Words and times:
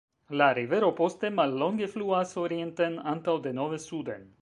La 0.39 0.45
rivero 0.57 0.89
poste 0.99 1.31
mallonge 1.35 1.91
fluas 1.93 2.35
orienten 2.47 2.99
antaŭ 3.15 3.41
denove 3.49 3.85
suden. 3.89 4.31